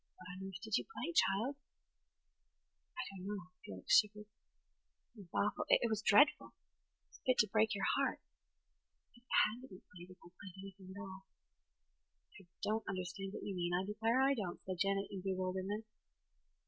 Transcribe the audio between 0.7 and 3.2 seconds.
you play, child?" "I